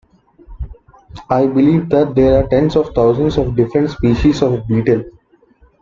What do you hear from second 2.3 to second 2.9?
are tens of